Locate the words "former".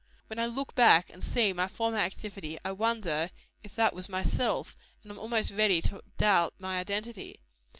1.67-1.99